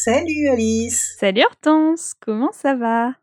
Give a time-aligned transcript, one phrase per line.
[0.00, 3.14] Salut Alice Salut Hortense, comment ça va?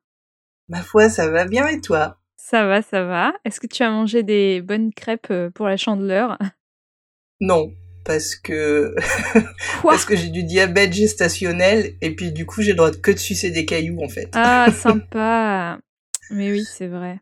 [0.68, 2.18] Ma foi, ça va bien et toi?
[2.36, 3.32] Ça va, ça va.
[3.46, 6.38] Est-ce que tu as mangé des bonnes crêpes euh, pour la chandeleur?
[7.40, 7.72] Non,
[8.04, 8.94] parce que
[9.84, 13.20] parce que j'ai du diabète gestationnel et puis du coup j'ai le droit que de
[13.20, 14.28] sucer des cailloux en fait.
[14.34, 15.80] Ah, sympa.
[16.30, 17.22] Mais oui, c'est vrai.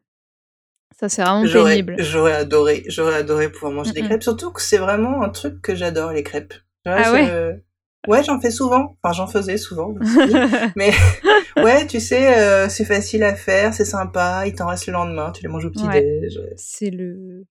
[0.99, 1.97] Ça c'est vraiment pénible.
[1.99, 5.75] J'aurais adoré, j'aurais adoré pouvoir manger des crêpes, surtout que c'est vraiment un truc que
[5.75, 6.55] j'adore les crêpes.
[6.87, 7.61] ah ouais?
[8.07, 8.97] Ouais, j'en fais souvent.
[9.01, 9.95] Enfin, j'en faisais souvent.
[10.75, 10.91] mais
[11.57, 14.43] ouais, tu sais, euh, c'est facile à faire, c'est sympa.
[14.45, 16.39] Il t'en reste le lendemain, tu les manges au petit déj.
[16.55, 17.45] C'est le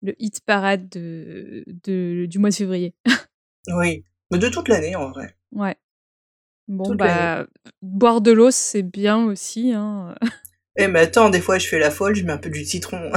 [0.00, 2.94] le hit parade de, de du mois de février.
[3.68, 5.36] oui, mais de toute l'année en vrai.
[5.52, 5.76] Ouais.
[6.68, 7.46] Bon bah
[7.80, 9.72] boire de l'eau c'est bien aussi.
[9.72, 10.14] Hein.
[10.76, 13.10] Eh mais attends, des fois je fais la folle, je mets un peu du citron.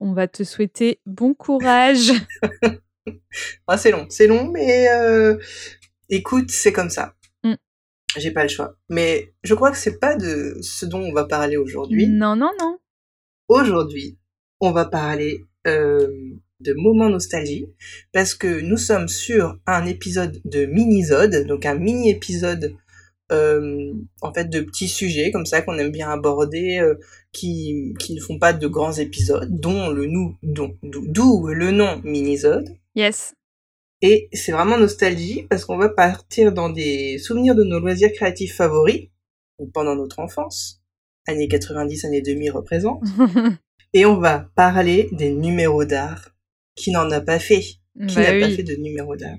[0.00, 2.12] On va te souhaiter bon courage.
[3.66, 5.36] ah, c'est long, c'est long, mais euh,
[6.08, 7.14] écoute, c'est comme ça.
[7.42, 7.54] Mm.
[8.16, 8.76] J'ai pas le choix.
[8.88, 12.06] Mais je crois que c'est pas de ce dont on va parler aujourd'hui.
[12.06, 12.78] Non, non, non.
[13.48, 14.18] Aujourd'hui,
[14.60, 16.08] on va parler euh,
[16.60, 17.66] de moments nostalgie
[18.12, 22.74] parce que nous sommes sur un épisode de mini-zode, donc un mini-épisode
[23.32, 26.94] euh, en fait de petits sujets comme ça qu'on aime bien aborder euh,
[27.32, 32.00] qui qui ne font pas de grands épisodes dont le nous dont d'où le nom
[32.04, 33.34] mini-zode Yes.
[34.02, 38.54] Et c'est vraiment nostalgie parce qu'on va partir dans des souvenirs de nos loisirs créatifs
[38.54, 39.08] favoris,
[39.58, 40.82] ou pendant notre enfance,
[41.26, 43.02] années 90, années 2000 représentent,
[43.92, 46.30] et on va parler des numéros d'art.
[46.76, 47.60] Qui n'en a pas fait?
[47.60, 49.38] Qui bah n'a pas fait de numéros d'art?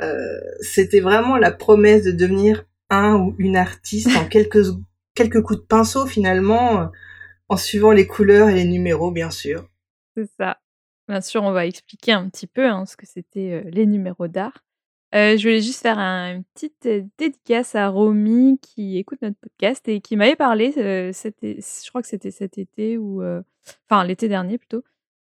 [0.00, 4.68] Euh, C'était vraiment la promesse de devenir un ou une artiste en quelques,
[5.14, 6.90] quelques coups de pinceau finalement,
[7.48, 9.68] en suivant les couleurs et les numéros bien sûr.
[10.16, 10.58] C'est ça.
[11.10, 14.64] Bien sûr, on va expliquer un petit peu hein, ce que c'était les numéros d'art.
[15.12, 16.86] je voulais juste faire une petite
[17.18, 22.30] dédicace à Romy qui écoute notre podcast et qui m'avait parlé, je crois que c'était
[22.30, 23.24] cet été ou
[23.88, 24.84] enfin l'été dernier plutôt,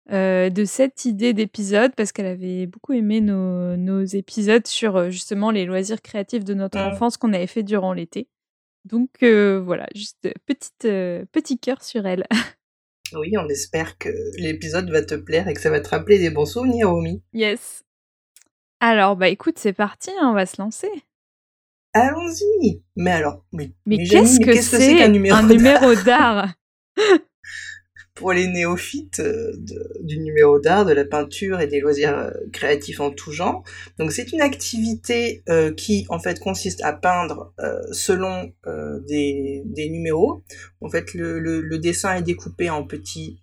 [0.09, 6.01] de cette idée d'épisode parce qu'elle avait beaucoup aimé nos, épisodes sur justement les loisirs
[6.01, 6.93] créatifs de notre mmh.
[6.93, 8.27] enfance qu'on avait fait durant l'été.
[8.85, 10.81] Donc voilà, juste petite,
[11.31, 12.25] petit cœur sur elle.
[13.13, 16.29] Oui, on espère que l'épisode va te plaire et que ça va te rappeler des
[16.29, 17.21] bons souvenirs, Omi.
[17.33, 17.83] Yes.
[18.79, 20.91] Alors, bah écoute, c'est parti, hein, on va se lancer.
[21.93, 22.83] Allons-y.
[22.95, 26.53] Mais alors, mais, mais, qu'est-ce que c'est qu'un numéro d'art?
[28.15, 29.51] pour les néophytes euh,
[29.99, 33.63] du numéro d'art, de la peinture et des loisirs euh, créatifs en tout genre.
[33.99, 37.53] Donc c'est une activité euh, qui en fait consiste à peindre
[37.91, 38.53] selon
[39.07, 40.43] des, des, numéros.
[40.81, 43.41] En fait le, le, dessin est découpé en petits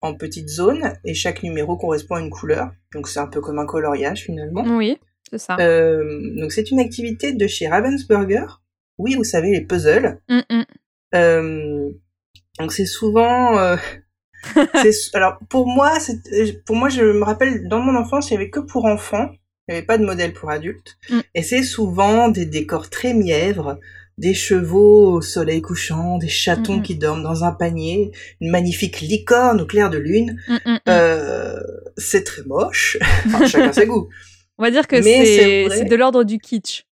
[0.00, 2.70] en petites zones et chaque numéro correspond à une couleur.
[2.94, 4.64] Donc c'est un peu comme un coloriage finalement.
[4.76, 4.96] Oui,
[5.30, 5.56] c'est ça.
[5.56, 8.62] donc c'est une activité de chez Ravensburger.
[8.96, 10.18] Oui, vous savez les puzzles.
[11.12, 13.76] donc c'est souvent
[15.14, 15.92] alors pour moi,
[16.66, 19.30] pour moi, je me rappelle dans mon enfance, il y avait que pour enfants,
[19.68, 21.20] il n'y avait pas de modèle pour adultes, mm.
[21.34, 23.78] et c'est souvent des décors très mièvres,
[24.18, 29.60] des chevaux au soleil couchant, des chatons qui dorment dans un panier, une magnifique licorne
[29.60, 30.40] au clair de lune.
[30.88, 31.58] Euh,
[31.96, 32.96] c'est très moche,
[33.26, 34.08] enfin, chacun ses goûts.
[34.58, 36.84] On va dire que c'est de l'ordre du kitsch.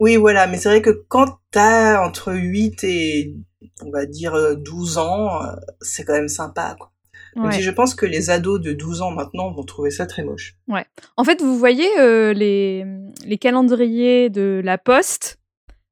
[0.00, 3.34] Oui, voilà, mais c'est vrai que quand t'as entre 8 et
[3.84, 6.90] on va dire 12 euh, ans, euh, c'est quand même sympa, quoi.
[7.50, 10.56] je pense que les ados de 12 ans maintenant vont trouver ça très moche.
[10.68, 10.84] Ouais.
[11.16, 12.84] En fait, vous voyez euh, les,
[13.24, 15.38] les calendriers de la Poste,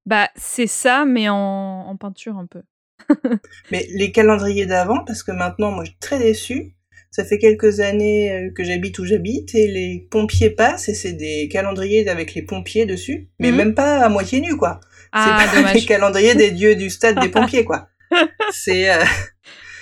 [0.05, 2.63] bah c'est ça, mais en, peinture un peu.
[3.71, 6.76] mais les calendriers d'avant, parce que maintenant, moi, je suis très déçue.
[7.17, 11.49] Ça fait quelques années que j'habite où j'habite et les pompiers passent et c'est des
[11.49, 13.57] calendriers avec les pompiers dessus, mais mhm.
[13.57, 14.81] même pas à moitié nus, quoi.
[15.13, 17.89] Ah, c'est pas les calendriers des dieux du stade des pompiers, quoi.
[18.53, 19.03] C'est euh,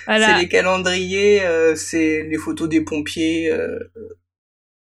[0.07, 3.51] les calendriers, euh, c'est les photos des pompiers.
[3.51, 3.77] Euh,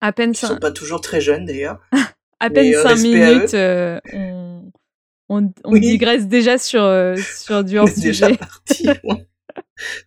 [0.02, 1.80] à peine sont pas toujours très jeunes d'ailleurs.
[2.42, 3.56] à peine 5 minutes,
[4.14, 4.72] on,
[5.30, 6.84] on, on digresse déjà sur,
[7.18, 8.90] sur du hors déjà parti.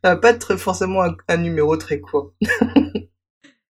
[0.03, 2.33] Ça va pas être forcément un, numéro très court.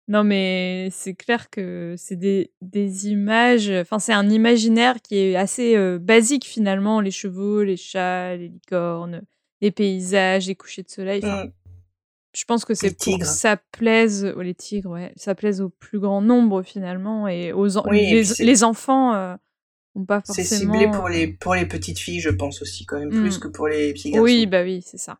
[0.08, 5.36] Non, mais c'est clair que c'est des, des images, enfin, c'est un imaginaire qui est
[5.36, 9.22] assez euh, basique finalement, les chevaux, les chats, les licornes,
[9.60, 11.24] les paysages, les couchers de soleil.
[11.24, 11.52] Mm.
[12.34, 15.68] Je pense que c'est pour que ça plaise, oh, les tigres, ouais, ça plaise au
[15.68, 19.36] plus grand nombre finalement, et aux en- Oui, et les, enfants euh,
[20.24, 23.20] C'est ciblé pour euh, les, pour les petites filles, je pense aussi, quand même, Mm.
[23.20, 24.24] plus que pour les petits garçons.
[24.24, 25.18] Oui, bah oui, c'est ça.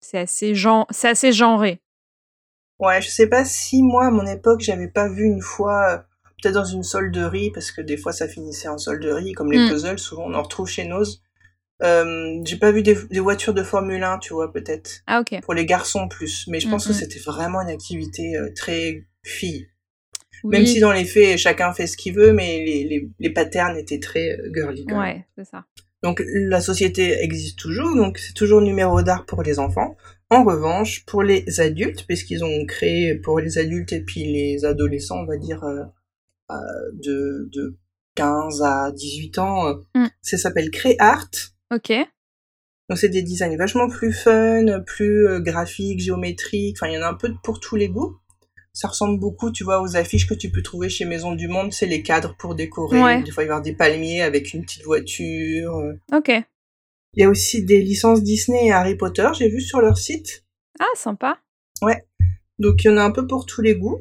[0.00, 0.84] C'est assez, gen...
[0.90, 1.80] c'est assez genré.
[2.78, 5.98] Ouais, je sais pas si moi, à mon époque, j'avais pas vu une fois, euh,
[6.42, 9.68] peut-être dans une solderie, parce que des fois ça finissait en solderie, comme les Mm.
[9.68, 11.22] puzzles, souvent on en retrouve chez Noz.
[11.82, 15.00] Euh, j'ai pas vu des, des voitures de Formule 1, tu vois, peut-être.
[15.06, 15.40] Ah ok.
[15.42, 16.46] Pour les garçons plus.
[16.48, 16.98] Mais je pense Mm, que mm.
[16.98, 19.68] c'était vraiment une activité euh, très fille.
[20.44, 23.76] Même si dans les faits, chacun fait ce qu'il veut, mais les, les, les patterns
[23.76, 24.86] étaient très euh, girly.
[24.90, 25.66] ouais, c'est ça.
[26.02, 29.96] Donc la société existe toujours, donc c'est toujours numéro d'art pour les enfants.
[30.30, 35.18] En revanche, pour les adultes, puisqu'ils ont créé pour les adultes et puis les adolescents,
[35.18, 35.82] on va dire euh,
[36.50, 36.54] euh,
[36.94, 37.76] de, de
[38.14, 40.06] 15 à 18 ans, euh, Mm.
[40.22, 41.30] ça s'appelle CréArt.
[41.74, 41.92] Ok.
[42.88, 47.02] Donc c'est des designs vachement plus fun, plus euh, graphiques, géométriques, enfin il y en
[47.02, 48.16] a un peu pour tous les goûts.
[48.72, 51.72] Ça ressemble beaucoup, tu vois, aux affiches que tu peux trouver chez Maison du Monde,
[51.72, 53.02] c'est les cadres pour décorer.
[53.02, 53.22] Ouais.
[53.22, 55.76] Des fois il va y avoir des palmiers avec une petite voiture.
[55.76, 56.28] euh, Ok.
[56.28, 60.44] il y a aussi des licences Disney et Harry Potter, j'ai vu sur leur site.
[60.78, 61.38] Ah, sympa.
[62.58, 63.98] Donc il y en a un peu pour tous les goûts.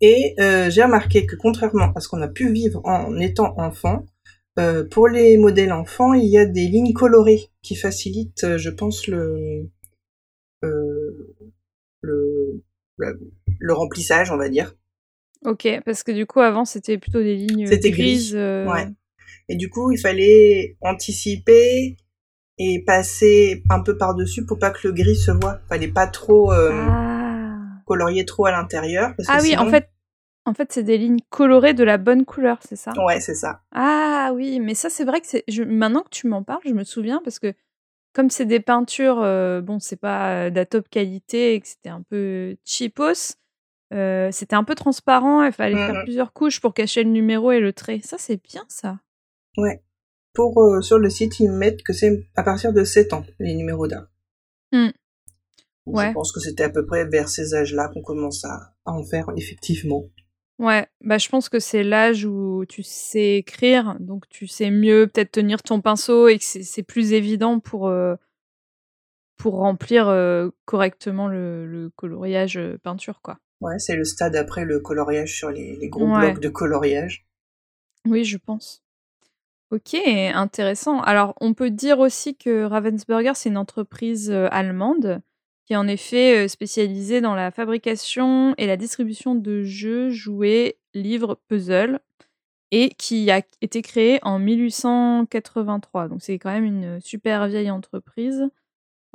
[0.00, 4.06] Et euh, j'ai remarqué que contrairement à ce qu'on a pu vivre en étant enfant,
[4.58, 8.70] euh, pour les modèles enfants, il y a des lignes colorées qui facilitent, euh, je
[8.70, 9.68] pense, le,
[10.64, 11.34] euh,
[12.00, 12.62] le,
[12.96, 13.20] le,
[13.58, 14.74] le remplissage, on va dire.
[15.44, 18.34] Ok, parce que du coup, avant, c'était plutôt des lignes C'était gris, grises.
[18.34, 18.86] euh, Ouais.
[19.48, 21.96] Et du coup, il fallait anticiper
[22.58, 25.60] et passer un peu par-dessus pour pas que le gris se voit.
[25.68, 27.82] Fallait pas trop euh, Ah.
[27.86, 29.14] colorier trop à l'intérieur.
[29.16, 29.88] parce que Ah oui, en fait,
[30.44, 32.92] en fait, c'est des lignes colorées de la bonne couleur, c'est ça?
[33.06, 33.62] Ouais, c'est ça.
[33.72, 35.44] Ah oui, mais ça, c'est vrai que c'est.
[35.46, 37.52] je- Maintenant que tu m'en parles, je me souviens parce que
[38.12, 41.90] comme c'est des peintures, euh, bon, c'est pas de la top qualité et que c'était
[41.90, 43.36] un peu cheapos,
[43.92, 45.42] euh, c'était un peu transparent.
[45.44, 46.02] Il fallait faire Mhm.
[46.04, 48.00] plusieurs couches pour cacher le numéro et le trait.
[48.02, 48.98] Ça, c'est bien ça.
[50.34, 53.54] Pour euh, sur le site, ils mettent que c'est à partir de 7 ans les
[53.54, 54.06] numéros d'art.
[54.72, 54.92] Donc,
[55.86, 56.08] Ouais.
[56.08, 59.02] Je pense que c'était à peu près vers ces âges-là qu'on commence à, à en
[59.04, 60.04] faire effectivement.
[60.58, 65.06] Ouais, bah je pense que c'est l'âge où tu sais écrire, donc tu sais mieux
[65.06, 68.16] peut-être tenir ton pinceau et que c'est plus évident pour, euh,
[69.38, 70.12] pour remplir
[70.66, 73.38] correctement le, le coloriage peinture, quoi.
[73.60, 76.30] Ouais, c'est le stade après le coloriage sur les, les gros Ouais.
[76.32, 77.26] blocs de coloriage.
[78.06, 78.82] Oui, je pense.
[79.70, 81.00] Ok, intéressant.
[81.02, 85.20] Alors, on peut dire aussi que Ravensburger, c'est une entreprise euh, allemande
[85.66, 90.78] qui est en effet euh, spécialisée dans la fabrication et la distribution de jeux, jouets,
[90.94, 92.00] livres, puzzles,
[92.70, 96.08] et qui a été créée en 1883.
[96.08, 98.48] Donc, c'est quand même une super vieille entreprise.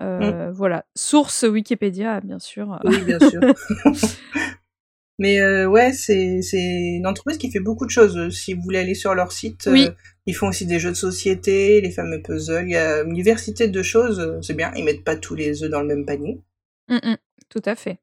[0.02, 0.86] Euh, Voilà.
[0.96, 2.80] Source Wikipédia, bien sûr.
[2.84, 3.42] Oui, bien sûr.
[5.20, 6.58] Mais euh, ouais, c'est c'est
[6.98, 8.30] une entreprise qui fait beaucoup de choses.
[8.36, 9.86] Si vous voulez aller sur leur site, Oui.
[9.88, 9.92] euh,
[10.26, 12.66] ils font aussi des jeux de société, les fameux puzzles.
[12.68, 14.20] Il y a une diversité de choses.
[14.20, 14.72] euh, C'est bien.
[14.76, 16.42] Ils mettent pas tous les œufs dans le même panier.
[16.90, 17.18] Mm, mm,
[17.50, 18.00] tout à fait.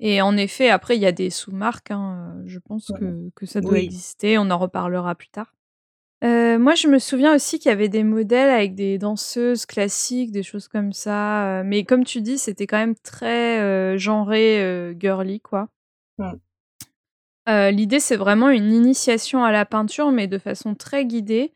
[0.00, 1.90] Et en effet, après, il y a des sous-marques.
[1.90, 2.98] hein, euh, Je pense Ouais.
[3.00, 3.84] que, que ça doit Oui.
[3.84, 4.36] exister.
[4.36, 5.54] On en reparlera plus tard.
[6.22, 10.32] Euh, moi, je me souviens aussi qu'il y avait des modèles avec des danseuses classiques,
[10.32, 11.60] des choses comme ça.
[11.60, 15.68] euh, Mais comme tu dis, c'était quand même très euh, genré, euh, girly, quoi.
[16.18, 16.32] Mm.
[17.48, 21.52] Euh, L'idée, c'est vraiment une initiation à la peinture, mais de façon très guidée.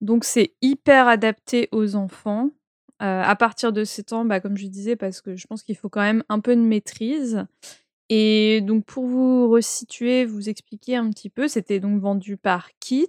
[0.00, 2.50] Donc, c'est hyper adapté aux enfants.
[3.00, 5.76] Euh, à partir de 7 ans, bah, comme je disais, parce que je pense qu'il
[5.76, 7.46] faut quand même un peu de maîtrise.
[8.08, 13.08] Et donc, pour vous resituer, vous expliquer un petit peu, c'était donc vendu par kit,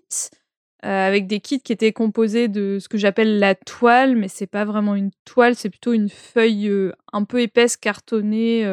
[0.86, 4.48] euh, avec des kits qui étaient composés de ce que j'appelle la toile, mais c'est
[4.48, 8.66] pas vraiment une toile, c'est plutôt une feuille euh, un peu épaisse, cartonnée,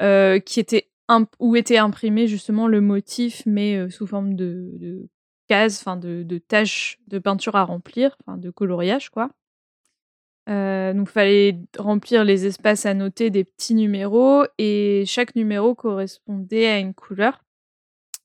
[0.00, 0.90] euh, qui était
[1.38, 5.08] où était imprimé justement le motif, mais sous forme de, de
[5.46, 9.30] cases, enfin de, de taches de peinture à remplir, enfin de coloriage, quoi.
[10.48, 16.68] Euh, donc, fallait remplir les espaces à noter des petits numéros et chaque numéro correspondait
[16.68, 17.42] à une couleur.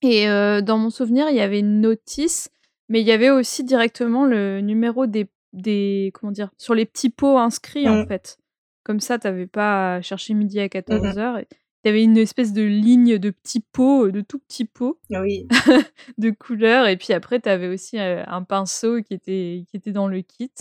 [0.03, 2.49] Et euh, dans mon souvenir, il y avait une notice,
[2.91, 7.09] mais il y avait aussi directement le numéro des, des comment dire, sur les petits
[7.09, 8.07] pots inscrits en Mm.
[8.07, 8.37] fait.
[8.83, 11.45] Comme ça, t'avais pas à chercher midi à 14h.
[11.83, 15.47] Tu avais une espèce de ligne de petits pots, euh, de tout petits pots Oui.
[16.17, 16.87] de couleurs.
[16.87, 20.21] Et puis après, tu avais aussi euh, un pinceau qui était, qui était dans le
[20.21, 20.51] kit.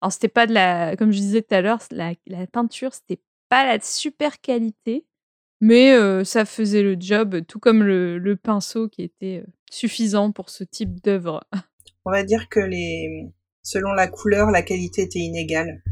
[0.00, 0.96] Alors, c'était pas de la.
[0.96, 5.04] Comme je disais tout à l'heure, la, la peinture, c'était pas la super qualité.
[5.60, 10.62] Mais ça faisait le job, tout comme le le pinceau qui était, suffisant pour ce
[10.64, 11.42] type d'œuvre.
[12.04, 13.32] On va dire que les
[13.62, 15.82] selon la couleur, la qualité était inégale.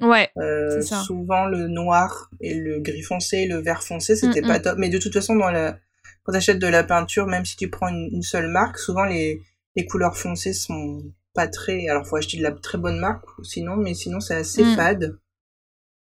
[0.00, 1.00] Ouais, Euh, ça.
[1.02, 4.62] souvent le noir et le gris foncé, le vert foncé, c'était pas mh.
[4.62, 4.78] top.
[4.78, 5.78] Mais de toute façon, dans la...
[6.24, 9.04] quand tu achètes de la peinture, même si tu prends une, une seule marque, souvent
[9.04, 9.40] les,
[9.76, 11.88] les couleurs foncées sont pas très...
[11.88, 14.74] Alors faut acheter de la très bonne marque, sinon, mais sinon c'est assez Mmh.
[14.76, 15.18] fade.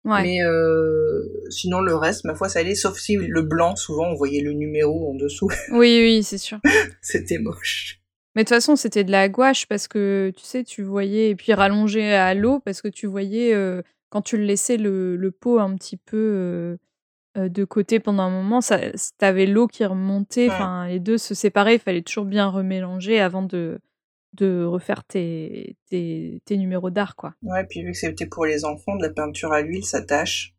[0.05, 0.21] Ouais.
[0.21, 4.15] Mais euh, sinon le reste, ma foi, ça allait, sauf si le blanc, souvent on
[4.15, 5.49] voyait le numéro en dessous.
[5.71, 6.59] Oui, oui, c'est sûr.
[7.01, 7.98] c'était moche.
[8.35, 11.35] Mais de toute façon, c'était de la gouache parce que, tu sais, tu voyais et
[11.35, 15.31] puis rallongé à l'eau parce que tu voyais, heu, quand tu le laissais le le
[15.31, 16.79] pot un petit peu, heu
[17.41, 20.53] heu, de côté pendant un moment, ça s tu l'eau qui remontait, Ouais.
[20.53, 23.79] enfin les 2 se séparaient, il fallait toujours bien remélanger avant de
[24.33, 27.33] de refaire tes tes tes numéros d'art, quoi.
[27.43, 30.53] Ouais, puis vu que c'était pour les enfants, de la peinture à l'huile, ça tâche.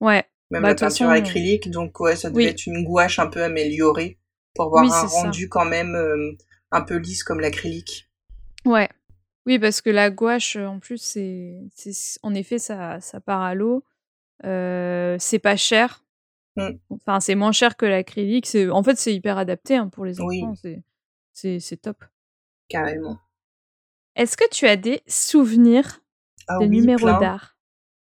[0.00, 2.46] Ouais, Même bah, la peinture façon acrylique, donc ouais, ça devait Oui.
[2.50, 4.18] être une gouache un peu améliorée
[4.54, 5.08] pour avoir Oui, un ça.
[5.22, 6.32] rendu quand même euh,
[6.76, 8.08] un peu lisse comme l'acrylique.
[8.64, 8.88] Ouais.
[9.46, 11.54] Oui, parce que la gouache, heu, en plus, c'est
[12.22, 13.84] en effet, ça ça part à l'eau,
[14.44, 16.04] heu, c'est pas cher.
[16.56, 16.70] Mmh.
[16.90, 20.20] Enfin, c'est moins cher que l'acrylique, c'est en fait, c'est hyper adapté, hein, pour les
[20.20, 20.82] enfants, c'est
[21.32, 22.04] c'est c'est top.
[22.68, 23.18] Carrément.
[24.16, 26.00] Est-ce que tu as des souvenirs
[26.48, 27.55] Ah de oui, numéros d'art?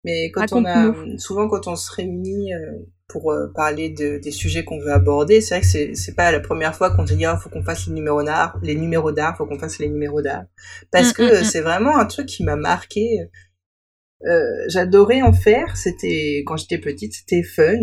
[0.03, 2.73] Mais quand on a, souvent quand on se réunit euh,
[3.07, 6.31] pour euh, parler de, des sujets qu'on veut aborder, c'est vrai que c'est, c'est pas
[6.31, 9.11] la première fois qu'on te dit, ah, faut qu'on fasse les numéros d'art, les numéros
[9.11, 10.43] d'art, faut qu'on fasse les numéros d'art.
[10.91, 11.43] Parce Mmh, que mmh, mmh.
[11.45, 13.19] c'est vraiment un truc qui m'a marqué.
[14.25, 17.73] Euh, j'adorais en faire, c'était, quand j'étais petite, c'était fun.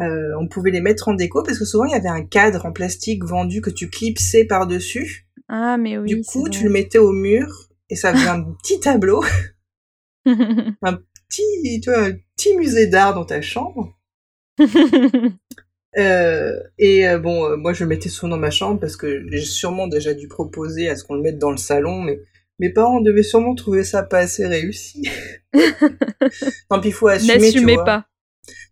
[0.00, 2.64] Euh, on pouvait les mettre en déco parce que souvent il y avait un cadre
[2.64, 5.28] en plastique vendu que tu clipsais par-dessus.
[5.48, 7.46] Ah mais Du oui, c'est coup, tu le mettais au mur
[7.90, 9.22] et ça faisait un petit tableau,
[10.26, 10.98] un
[11.32, 13.98] petit, tu vois, petit musée d'art dans ta chambre.
[15.98, 19.26] Euh, et euh, bon, euh, moi je le mettais souvent dans ma chambre parce que
[19.30, 22.18] j'ai sûrement déjà dû proposer à ce qu'on le mette dans le salon, mais
[22.58, 25.06] mes parents devaient sûrement trouver ça pas assez réussi.
[26.70, 28.06] Tant pis, il faut assumer, N'assumez pas.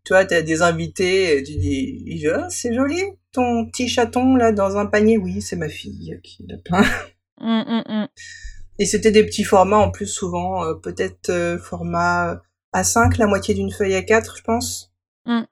[0.05, 3.03] Tu vois, t'as des invités, tu dis, Ah, c'est joli,
[3.33, 5.19] ton petit chaton là dans un panier.
[5.19, 6.87] Oui, c'est ma fille qui l'a peint.
[7.39, 8.09] Mmh, mmh, mmh.
[8.79, 11.59] Et c'était des petits formats en plus, souvent, peut-être euh,
[12.73, 14.93] format A5, la moitié d'une feuille A4, je pense.
[15.27, 15.43] Mmh.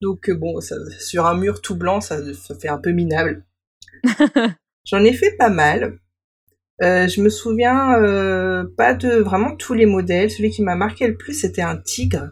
[0.00, 3.44] Donc euh, bon, ça, sur un mur tout blanc, ça, ça fait un peu minable.
[4.84, 5.98] J'en ai fait pas mal.
[6.82, 10.30] Euh, je me souviens euh, pas de vraiment tous les modèles.
[10.30, 12.30] Celui qui m'a marqué le plus, c'était un tigre.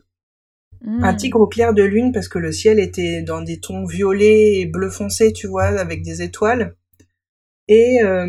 [0.85, 1.17] Un Mmh.
[1.17, 4.67] tigre au clair de lune parce que le ciel était dans des tons violets et
[4.67, 6.75] bleu foncé, tu vois, avec des étoiles.
[7.69, 8.26] Et euh,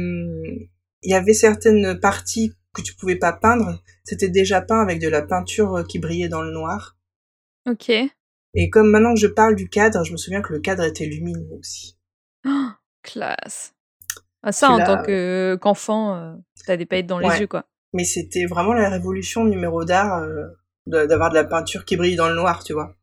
[1.02, 3.82] il y avait certaines parties que tu pouvais pas peindre.
[4.04, 6.98] C'était déjà peint avec de la peinture euh, qui brillait dans le noir.
[7.70, 7.92] OK.
[8.56, 11.06] Et comme maintenant que je parle du cadre, je me souviens que le cadre était
[11.06, 11.98] lumineux aussi.
[12.46, 12.68] Oh,
[13.02, 13.74] classe.
[14.44, 15.06] Ah ça, en tant ouais.
[15.06, 16.36] que qu'enfant, heu,
[16.68, 17.66] tu des paillettes dans les yeux, quoi.
[17.94, 20.48] Mais c'était vraiment la révolution numéro d'art euh,
[20.86, 22.96] d'avoir de la peinture qui brille dans le noir, tu vois.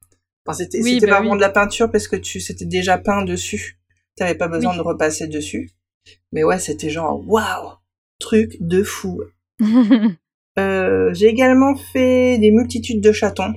[0.44, 1.38] Enfin, c'était Oui, bah pas vraiment oui.
[1.38, 3.78] de la peinture parce que tu c'était déjà peint dessus.
[4.16, 4.76] T'avais pas besoin Oui.
[4.76, 5.70] de repasser dessus.
[6.32, 7.72] Mais ouais, c'était genre waouh,
[8.18, 9.22] truc de fou.
[10.58, 13.54] Euh, j'ai également fait des multitudes de chatons.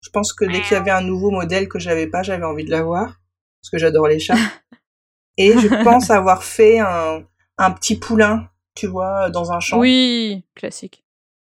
[0.00, 2.64] Je pense que dès qu'il y avait un nouveau modèle que j'avais pas, j'avais envie
[2.64, 3.20] de l'avoir
[3.60, 4.34] parce que j'adore les chats.
[5.36, 7.24] Et je pense avoir fait un,
[7.58, 9.78] un petit poulain, tu vois, dans un champ.
[9.78, 11.04] Oui, classique.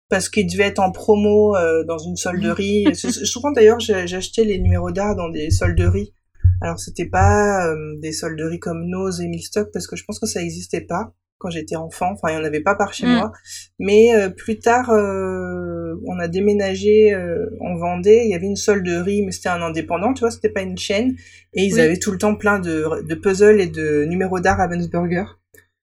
[0.09, 2.87] parce qu'il devait être en promo euh, dans une solderie.
[2.95, 6.15] Souvent d'ailleurs, acheté les numéros d'art dans des solderies.
[6.63, 10.27] Alors c'était pas euh, des solderies comme Nose et Milstock parce que je pense que
[10.27, 12.13] ça existait pas quand j'étais enfant.
[12.13, 13.13] Enfin, il y en avait pas par chez Mm.
[13.17, 13.33] moi.
[13.79, 18.23] Mais euh, plus tard, euh, on a déménagé euh, en Vendée.
[18.25, 21.17] Il y avait une solderie, mais c'était un indépendant, tu vois, c'était pas une chaîne.
[21.55, 21.81] Et ils Oui.
[21.81, 25.25] avaient tout le temps plein de, de puzzles et de numéros d'art Ravensburger.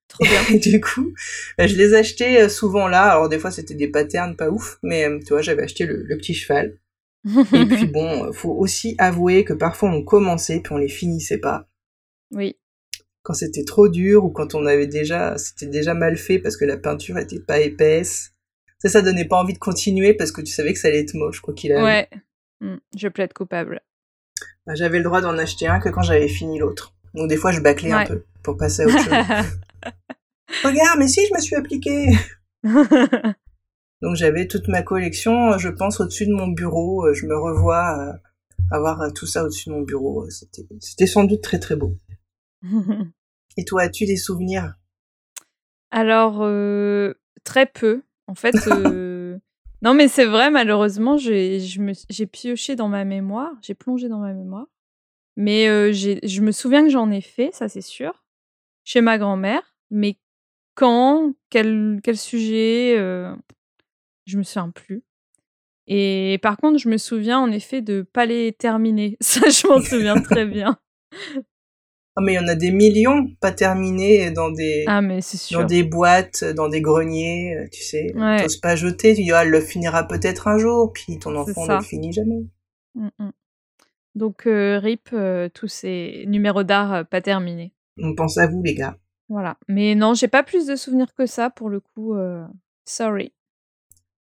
[0.07, 0.41] Trop bien.
[0.55, 1.13] Et du coup,
[1.59, 3.03] euh, je les achetais euh, souvent là.
[3.11, 6.03] Alors des fois c'était des patterns pas ouf, mais euh, tu vois, j'avais acheté le,
[6.03, 6.77] le petit cheval.
[7.25, 11.39] Et puis bon, euh, faut aussi avouer que parfois on commençait puis on les finissait
[11.39, 11.67] pas.
[12.31, 12.57] Oui.
[13.23, 16.65] Quand c'était trop dur ou quand on avait déjà, c'était déjà mal fait parce que
[16.65, 18.33] la peinture était pas épaisse.
[18.79, 21.13] Ça, ça donnait pas envie de continuer parce que tu savais que ça allait être
[21.13, 21.85] moche quoi qu'il arrive.
[21.85, 22.09] Ouais.
[22.59, 23.81] Mmh, je plaide coupable.
[24.67, 26.93] Bah, J'avais le droit d'en acheter un que quand j'avais fini l'autre.
[27.13, 28.07] Donc des fois je bâclais un Ouais.
[28.07, 29.13] peu pour passer à autre chose.
[30.63, 32.07] Regarde, mais si je me suis appliquée.
[34.01, 37.05] Donc j'avais toute ma collection, je pense, au-dessus de mon bureau.
[37.07, 38.13] Euh, Je me revois euh,
[38.71, 40.29] avoir euh, tout ça au-dessus de mon bureau.
[40.29, 41.95] C'était, c'était sans doute très très beau.
[43.57, 44.73] Et toi, as-tu des souvenirs?
[45.91, 48.01] Alors, heu, très peu.
[48.27, 49.39] En fait, heu,
[49.81, 51.59] non mais c'est vrai malheureusement j'ai
[52.31, 54.67] pioché dans ma mémoire, j'ai plongé dans ma mémoire
[55.37, 58.23] Mais je me souviens que j'en ai fait, ça c'est sûr,
[58.85, 60.17] chez ma grand-mère, mais
[60.75, 62.97] quand, quel, quel sujet,
[64.25, 65.03] je me souviens plus.
[65.87, 69.17] Et par contre, je me souviens en effet de pas les terminer.
[69.21, 70.77] Ça, je m'en souviens très bien.
[72.15, 75.59] Ah, mais il y en a des millions pas terminés dans des, ah, mais sûr.
[75.61, 78.13] dans des boîtes, dans des greniers, tu sais.
[78.15, 78.43] Ouais.
[78.43, 81.65] T'oses pas jeter, tu dis, ah, elle le finira peut-être un jour, puis ton enfant
[81.65, 82.45] ne le finit jamais.
[82.95, 83.29] Mmh, mmh.
[84.15, 87.73] Donc, euh, RIP, euh, tous ces numéros d'art euh, pas terminés.
[87.97, 88.97] On pense à vous, les gars.
[89.29, 89.57] Voilà.
[89.67, 92.15] Mais non, j'ai pas plus de souvenirs que ça, pour le coup.
[92.85, 93.33] sorry.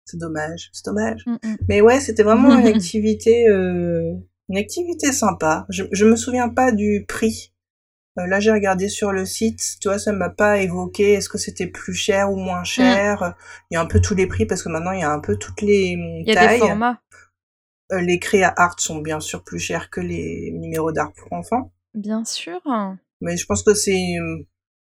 [0.05, 1.25] C'est dommage, c'est dommage.
[1.27, 1.37] Mmh,
[1.69, 5.67] Mais ouais, c'était vraiment une activité, une activité sympa.
[5.69, 7.53] Je, je me souviens pas du prix.
[8.17, 11.67] Là, j'ai regardé sur le site, tu vois, ça m'a pas évoqué est-ce que c'était
[11.67, 13.35] plus cher ou moins cher.
[13.71, 15.21] Il y a un peu tous les prix parce que maintenant il y a un
[15.21, 16.25] peu toutes les tailles.
[16.27, 17.01] Il y a des formats.
[17.93, 21.73] Euh, les créas art sont bien sûr plus chers que les numéros d'art pour enfants.
[21.95, 22.61] Bien sûr.
[23.21, 24.17] Mais je pense que c'est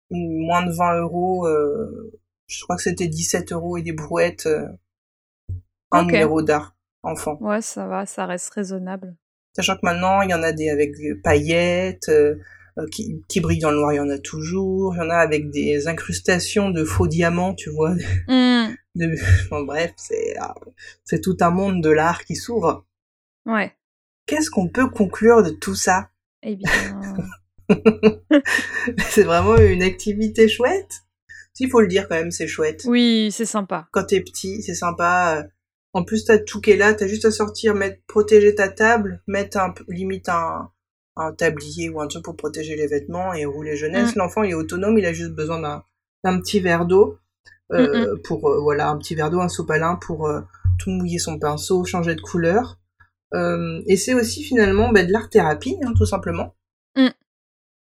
[0.09, 1.47] moins de 20 euros.
[1.47, 2.11] Euh,
[2.47, 4.47] je crois que c'était 17 euros et des brouettes.
[4.47, 4.67] Euh,
[5.91, 7.37] un numéro d'art enfant.
[7.41, 9.15] Ouais, ça va, ça reste raisonnable.
[9.55, 12.09] Sachant que maintenant, il y en a des avec paillettes,
[12.91, 14.95] qui, qui brillent dans le noir, il y en a toujours.
[14.95, 17.95] Il y en a avec des incrustations de faux diamants, tu vois.
[18.27, 19.15] Mmh.
[19.49, 20.53] Bon, bref, c'est ah,
[21.05, 22.85] c'est tout un monde de l'art qui s'ouvre.
[23.45, 23.73] Ouais.
[24.25, 26.09] Qu'est-ce qu'on peut conclure de tout ça?
[26.43, 26.69] Eh bien.
[29.09, 31.03] c'est vraiment une activité chouette.
[31.61, 32.81] Il faut le dire quand même, c'est chouette.
[32.85, 33.87] Oui, c'est sympa.
[33.91, 35.45] Quand t'es petit, c'est sympa.
[35.93, 39.21] En plus, t'as tout qui est là, t'as juste à sortir, mettre, protéger ta table,
[39.27, 40.71] mettre un, limite un,
[41.21, 44.15] un tablier ou un truc pour protéger les vêtements et rouler jeunesse.
[44.15, 44.19] Mm.
[44.19, 45.59] L'enfant, il est autonome, il a juste besoin
[46.23, 47.17] d'un petit verre d'eau
[47.73, 50.41] euh, pour euh, voilà un petit verre d'eau, un sopalin pour euh,
[50.77, 52.79] tout mouiller son pinceau, changer de couleur.
[53.33, 56.55] et c'est aussi finalement bah, de l'art thérapie, hein, tout simplement.
[56.95, 57.09] Mm.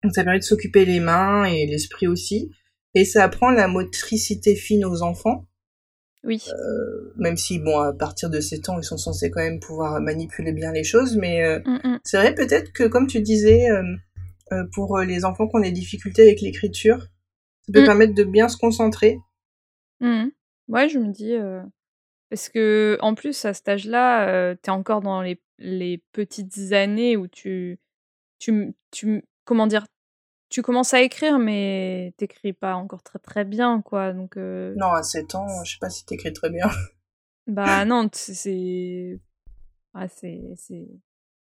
[0.03, 2.51] Donc ça permet de s'occuper les mains et l'esprit aussi.
[2.95, 5.45] Et ça apprend la motricité fine aux enfants.
[6.23, 6.43] Oui.
[6.49, 10.01] Euh, même si, bon, à partir de 7 ans, ils sont censés quand même pouvoir
[10.01, 13.67] manipuler bien les choses, mais euh, mm, c'est vrai peut-être que, comme tu disais,
[14.73, 17.07] pour les enfants qui ont des difficultés avec l'écriture,
[17.65, 19.19] ça peut permettre de bien se concentrer
[20.01, 21.35] Ouais, je me dis,
[22.29, 27.17] parce que en plus à cet âge-là, tu es encore dans les les petites années
[27.17, 27.79] où tu
[28.39, 29.85] tu tu comment dire?
[30.49, 35.03] Tu commences à écrire, mais t'écris pas encore très, très bien, quoi, donc Non, à
[35.03, 36.67] 7 ans, je sais pas si t'écris très bien.
[37.47, 39.19] Bah, non, c'est
[39.95, 40.39] ah, c'est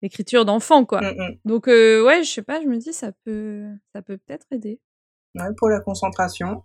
[0.02, 1.38] l'écriture d'enfant, quoi, mmh, mmh.
[1.46, 4.80] donc ouais, je sais pas, je me dis ça peut ça peut peut-être aider.
[5.36, 6.64] Ouais, pour la concentration.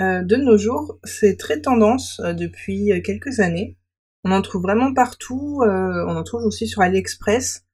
[0.00, 3.76] Euh, de nos jours, c'est très tendance euh, depuis euh, quelques années.
[4.24, 5.62] On en trouve vraiment partout.
[5.62, 7.64] on en trouve aussi sur AliExpress.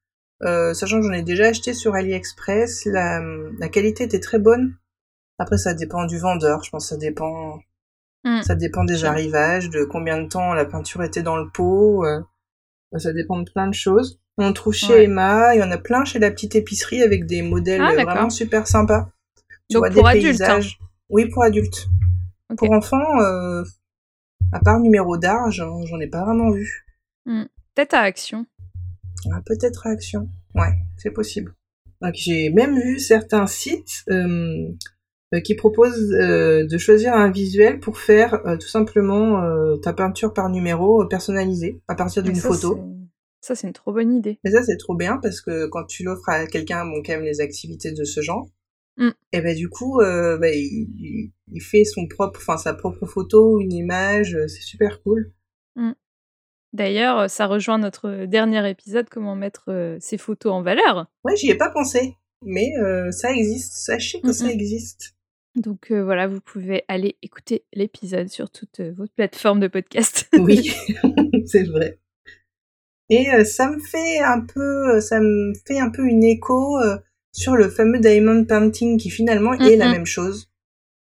[0.41, 3.21] Sachant que j'en ai déjà acheté sur AliExpress, la,
[3.59, 4.75] la, qualité était très bonne.
[5.39, 6.63] Après, ça dépend du vendeur.
[6.63, 7.59] Je pense que ça dépend.
[8.23, 8.41] Mm.
[8.41, 12.05] Ça dépend des arrivages, de combien de temps la peinture était dans le pot.
[12.97, 14.19] ça dépend de plein de choses.
[14.39, 17.41] On trouve chez Emma, il y en a plein chez la petite épicerie avec des
[17.41, 19.09] modèles ah, vraiment super sympas.
[19.69, 20.11] Tu vois, des hein.
[20.13, 20.79] paysages.
[21.09, 21.87] Oui, pour adultes.
[22.55, 23.63] Pour enfants, euh,
[24.51, 26.85] à part numéro d'art, j'en ai pas vraiment vu.
[27.25, 27.45] Hmm.
[27.73, 28.45] Peut-être à Action.
[29.33, 30.29] Ah, peut-être à Action.
[30.55, 31.53] Ouais, c'est possible.
[32.13, 34.69] J'ai même vu certains sites euh,
[35.33, 39.41] euh, qui proposent de choisir un visuel pour faire tout simplement
[39.81, 42.79] ta peinture par numéro personnalisée à partir d'une photo.
[43.41, 44.39] Ça, c'est une trop bonne idée.
[44.43, 47.23] Et ça, c'est trop bien parce que quand tu l'offres à quelqu'un bon, qui aime
[47.23, 48.47] les activités de ce genre,
[48.97, 49.11] Mm.
[49.31, 53.59] Et ben du coup, euh, bah, il, il, fait son propre, enfin sa propre photo,
[53.59, 55.31] une image, euh, c'est super cool.
[55.75, 55.91] Mm.
[56.73, 61.07] D'ailleurs, ça rejoint notre dernier épisode, comment mettre ses photos en valeur.
[61.23, 62.71] Ouais, j'y ai pas pensé, mais
[63.11, 63.73] ça existe.
[63.73, 65.15] Sachez que ça existe.
[65.55, 70.29] Donc voilà, vous pouvez aller écouter l'épisode sur toutes vos plateformes de podcast.
[70.39, 70.71] oui,
[71.45, 71.99] c'est vrai.
[73.09, 76.77] Et ça me fait un peu, ça me fait un peu une écho
[77.31, 80.49] sur le fameux diamond painting qui finalement est la même chose.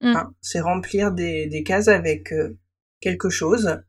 [0.01, 0.15] Mm.
[0.15, 2.57] Hein, c'est remplir des, des, cases avec euh,
[2.99, 3.81] quelque chose.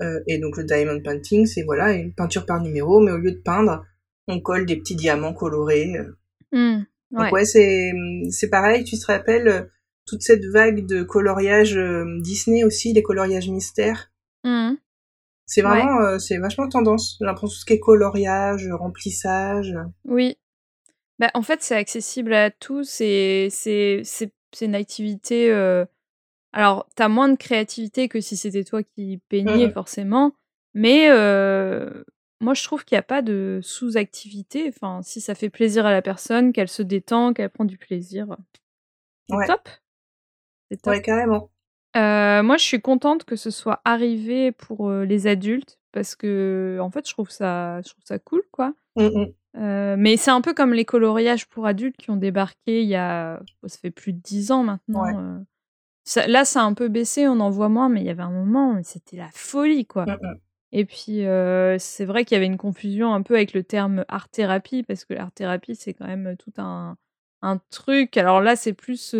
[0.00, 3.32] Euh, et donc le diamond painting, c'est voilà une peinture par numéro, mais au lieu
[3.32, 3.84] de peindre,
[4.26, 5.92] on colle des petits diamants colorés.
[5.96, 6.16] Euh.
[6.52, 6.84] Mm.
[7.12, 7.24] Ouais.
[7.24, 7.92] Donc ouais, c'est
[8.30, 8.84] c'est pareil.
[8.84, 9.70] Tu te rappelles
[10.06, 11.78] toute cette vague de coloriage
[12.20, 14.10] Disney aussi, les coloriages mystères?
[14.44, 14.74] Mm.
[15.44, 17.16] C'est vraiment, c'est vachement tendance.
[17.18, 19.74] J'ai l'impression tout ce qui est coloriage, remplissage.
[20.06, 20.38] Oui,
[21.22, 24.02] bah, en fait, c'est accessible à tous et c'est
[24.60, 25.84] une activité, euh,
[26.52, 30.32] alors tu as moins de créativité que si c'était toi qui peignais mmh forcément,
[30.74, 31.08] mais
[32.42, 34.68] moi, je trouve qu'il n'y a pas de sous-activité.
[34.68, 38.36] Enfin, si ça fait plaisir à la personne, qu'elle se détend, qu'elle prend du plaisir,
[39.30, 39.68] c'est top.
[40.68, 40.92] C'est top.
[40.92, 41.50] Ouais, carrément.
[41.96, 46.78] Euh, moi, je suis contente que ce soit arrivé pour euh, les adultes parce que,
[46.80, 48.74] en fait, je trouve ça, je trouve ça cool, quoi.
[48.96, 49.26] Mmh.
[49.58, 52.96] Euh, mais c'est un peu comme les coloriages pour adultes qui ont débarqué il y
[52.96, 55.44] a, ça fait plus de dix ans maintenant.
[56.26, 58.30] Là, ça a un peu baissé, on en voit moins, mais il y avait un
[58.30, 60.06] moment, c'était la folie, quoi.
[60.06, 60.38] Mmh,
[60.72, 61.24] et puis,
[61.78, 65.14] c'est vrai qu'il y avait une confusion un peu avec le terme art-thérapie, parce que
[65.14, 66.96] l'art-thérapie, c'est quand même tout un,
[67.42, 68.16] un truc.
[68.16, 69.14] Alors là, c'est plus.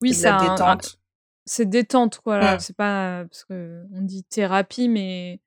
[0.00, 1.00] oui, c'est détente.
[1.44, 2.38] c'est détente, quoi.
[2.38, 2.58] Là.
[2.58, 3.24] C'est pas.
[3.24, 5.40] Parce qu'on dit thérapie, mais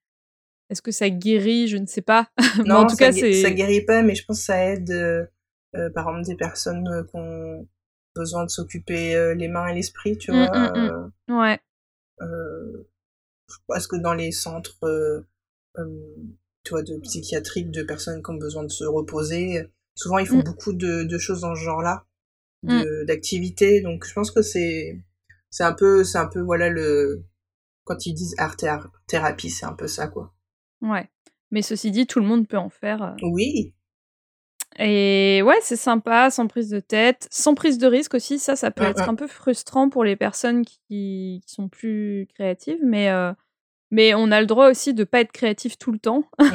[0.70, 1.68] est-ce que ça guérit?
[1.68, 2.30] Je ne sais pas.
[2.66, 3.42] Non, en tout ça, cas, c'est.
[3.42, 4.92] Ça guérit pas, mais je pense que ça aide,
[5.94, 7.68] par exemple, des personnes qui ont
[8.18, 10.72] besoin de s'occuper les mains et l'esprit, tu mmh, vois.
[10.72, 11.38] Mmh, mmh.
[11.38, 11.60] Ouais.
[12.22, 12.88] Euh,
[13.68, 15.22] parce que dans les centres euh,
[15.78, 16.16] euh,
[16.64, 20.40] tu vois, de psychiatriques de personnes qui ont besoin de se reposer, souvent ils font
[20.40, 22.06] beaucoup de, de, choses dans ce genre-là,
[23.06, 23.82] d'activités.
[23.82, 25.00] Donc je pense que c'est
[25.50, 27.24] c'est un peu c'est un peu voilà le
[27.84, 28.58] quand ils disent art
[29.08, 30.34] thérapie, c'est un peu ça quoi.
[30.82, 31.10] Ouais.
[31.52, 33.02] Mais ceci dit, tout le monde peut en faire.
[33.02, 33.16] Euh.
[33.22, 33.74] Oui.
[34.80, 38.38] Et ouais, c'est sympa, sans prise de tête, sans prise de risque aussi.
[38.38, 42.80] Ça, ça peut être un peu frustrant pour les personnes qui, qui sont plus créatives,
[42.84, 43.34] mais, euh,
[43.90, 46.46] mais on a le droit aussi de pas être créatif tout le temps mmh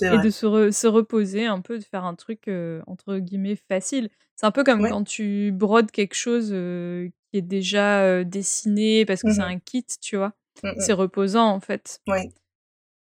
[0.02, 4.10] et de se, se, reposer un peu, de faire un truc euh, entre guillemets facile.
[4.34, 9.22] C'est un peu comme quand tu brodes quelque chose euh, qui est déjà dessiné parce
[9.22, 10.32] que c'est mmh un kit, tu vois.
[10.64, 12.00] Mmh c'est reposant en fait.
[12.08, 12.30] Ouais.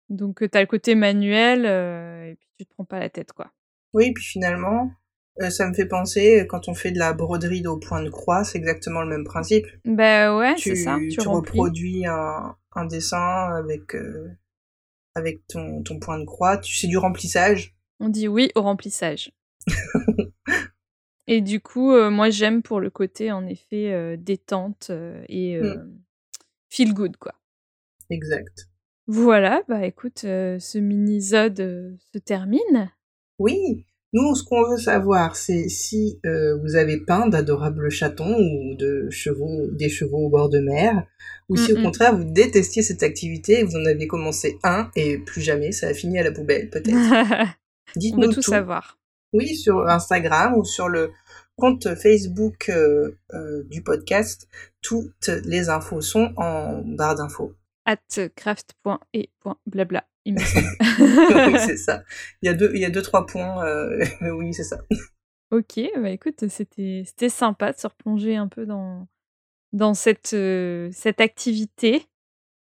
[0.09, 3.51] Donc tu as le côté manuel et puis tu te prends pas la tête quoi.
[3.93, 4.91] Oui, puis finalement,
[5.41, 8.43] euh, ça me fait penser, quand on fait de la broderie au point de croix,
[8.43, 9.67] c'est exactement le même principe.
[9.85, 10.97] Bah ouais, c'est ça.
[11.09, 14.29] Tu, reproduis un, un, dessin avec, euh,
[15.15, 16.57] avec ton, ton point de croix.
[16.57, 17.75] Tu C'est du remplissage.
[17.99, 19.31] On dit oui au remplissage.
[21.27, 24.91] et du coup, euh, moi j'aime pour le côté en effet détente
[25.29, 25.99] et mm.
[26.69, 27.35] feel good quoi.
[28.09, 28.67] Exact.
[29.07, 32.91] Voilà, bah écoute, ce mini-zode se termine.
[33.39, 38.75] Oui, nous, ce qu'on veut savoir, c'est si euh, vous avez peint d'adorables chatons ou
[38.75, 41.05] de chevaux, des chevaux au bord de mer,
[41.47, 45.19] ou si au contraire vous détestiez cette activité et vous en avez commencé un et
[45.19, 46.97] plus jamais, ça a fini à la poubelle, peut-être.
[47.95, 48.97] Dites-nous tout, savoir.
[49.33, 51.11] Oui, sur Instagram ou sur le
[51.55, 54.47] compte Facebook euh, euh, du podcast.
[54.81, 57.53] Toutes les infos sont en barre d'infos.
[57.89, 60.05] At craft.et.blabla.
[60.27, 62.03] oui, c'est ça.
[62.43, 63.65] Il y a deux, il y a deux trois points.
[63.65, 64.05] Euh,
[64.37, 64.77] oui, c'est ça.
[65.49, 69.07] Ok, bah écoute, c'était, c'était sympa de se replonger un peu dans,
[69.73, 72.05] dans cette, euh, cette activité.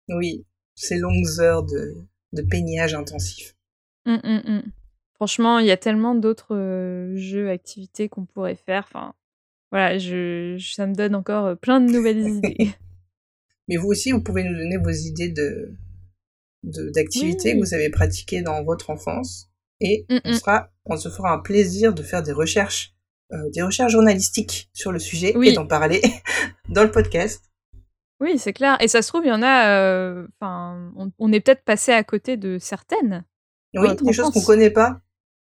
[0.08, 3.54] Oui, ces longues heures de, de peignage intensif.
[4.06, 4.62] Hum, hum, hum.
[5.16, 8.84] Franchement, il y a tellement d'autres euh, jeux, activités qu'on pourrait faire.
[8.86, 9.12] Enfin,
[9.72, 12.72] voilà, je, ça me donne encore plein de nouvelles idées.
[13.68, 15.76] Mais vous aussi, vous pouvez nous donner vos idées de,
[16.62, 19.50] d'activités que vous avez pratiquées dans votre enfance.
[19.80, 20.34] Et mm, on, mm.
[20.34, 22.94] sera, on se fera un plaisir de faire des recherches,
[23.32, 26.00] euh, des recherches journalistiques sur le sujet et d'en parler
[26.68, 27.44] dans le podcast.
[28.20, 28.76] Oui, c'est clair.
[28.80, 29.68] Et ça se trouve, il y en a.
[29.68, 33.24] Euh, on, est peut-être passé à côté de certaines.
[33.74, 35.00] Oui, des choses qu'on connaît pas.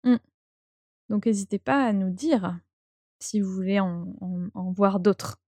[0.04, 0.16] Mm.
[1.10, 2.60] Donc, n'hésitez pas à nous dire
[3.20, 4.08] si vous voulez en,
[4.54, 5.40] en voir d'autres,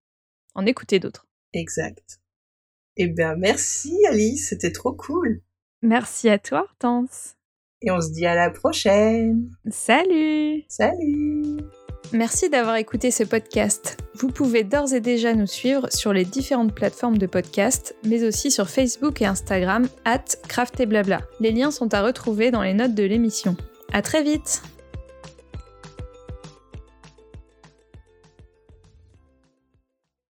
[0.53, 1.25] en écouter d'autres.
[1.53, 2.19] Exact.
[2.99, 5.41] Eh bien, merci Alice, c'était trop cool.
[5.83, 7.36] Merci à toi, Hortense.
[7.83, 9.51] Et on se dit à la prochaine.
[9.69, 11.57] Salut Salut
[12.12, 13.97] Merci d'avoir écouté ce podcast.
[14.15, 18.49] Vous pouvez d'ores et déjà nous suivre sur les différentes plateformes de podcast, mais aussi
[18.49, 21.21] sur Facebook et Instagram, at Craft et Blabla.
[21.39, 23.55] Les liens sont à retrouver dans les notes de l'émission.
[23.93, 24.63] À très vite